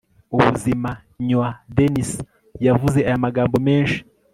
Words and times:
ubuzima. 0.35 0.91
nywa. 1.27 1.47
dennis 1.75 2.11
yavuze 2.67 2.99
aya 3.07 3.23
magambo 3.25 3.55
menshi 3.67 3.99